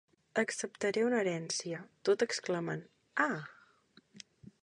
[0.43, 2.83] Acceptaré una herència, tot exclamant
[3.29, 3.43] “ah”.